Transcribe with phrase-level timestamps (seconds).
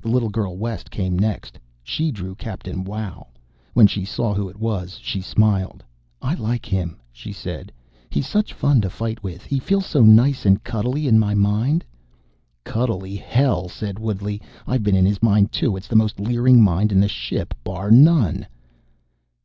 [0.00, 1.58] The little girl West came next.
[1.82, 3.26] She drew Captain Wow.
[3.74, 5.82] When she saw who it was, she smiled.
[6.22, 7.72] "I like him," she said.
[8.08, 9.42] "He's such fun to fight with.
[9.42, 11.84] He feels so nice and cuddly in my mind."
[12.62, 14.40] "Cuddly, hell," said Woodley.
[14.68, 15.76] "I've been in his mind, too.
[15.76, 18.46] It's the most leering mind in this ship, bar none."